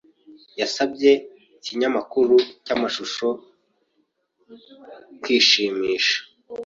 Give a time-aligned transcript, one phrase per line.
[0.59, 1.11] Yasabye
[1.57, 3.27] ikinyamakuru cyamashusho
[5.21, 6.17] kwishimisha.